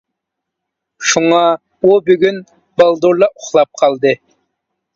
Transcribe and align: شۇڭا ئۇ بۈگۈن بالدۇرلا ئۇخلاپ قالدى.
شۇڭا 1.09 1.41
ئۇ 1.83 1.93
بۈگۈن 2.09 2.41
بالدۇرلا 2.83 3.31
ئۇخلاپ 3.37 3.73
قالدى. 3.83 4.17